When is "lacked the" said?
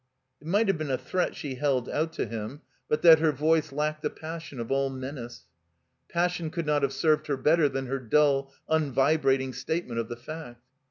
3.71-4.09